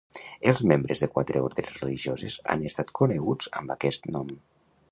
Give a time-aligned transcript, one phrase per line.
[0.51, 4.35] Els membres de quatre ordes religioses han estat coneguts amb aquest nom.